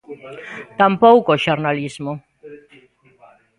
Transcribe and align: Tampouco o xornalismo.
Tampouco 0.79 1.29
o 1.35 1.41
xornalismo. 1.43 2.13